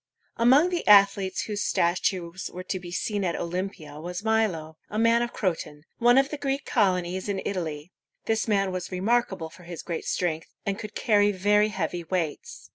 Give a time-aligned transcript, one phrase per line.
[0.37, 5.21] Among the athletes whose statues were to be seen at Olympia was Mi´lo, a man
[5.21, 7.91] of Cro´ton, one of the Greek colonies in Italy.
[8.25, 12.67] This man was remarkable for his great strength, and could carry very heavy weights.